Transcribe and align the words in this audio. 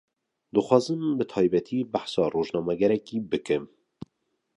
Dixwazim 0.53 1.01
bi 1.17 1.25
taybetî, 1.33 1.79
behsa 1.93 2.25
rojnamegerekî 2.33 3.17
bikim 3.31 3.63